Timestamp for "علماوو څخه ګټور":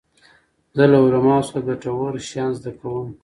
1.05-2.13